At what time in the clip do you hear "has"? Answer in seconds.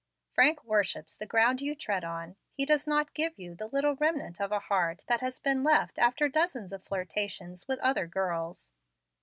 5.21-5.37